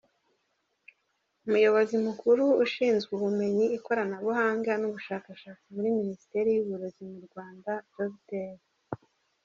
Umuyobozi 1.45 1.95
Mukuru 2.05 2.43
Ushinzwe 2.63 3.11
Ubumenyi, 3.17 3.65
Ikoranabuhanga 3.77 4.71
n’ubushakashatsi 4.77 5.65
muri 5.75 5.89
Minisiteri 5.97 6.49
y’Uburezi 6.51 7.01
mu 7.11 7.19
Rwanda, 7.27 7.71
Dr. 7.95 8.51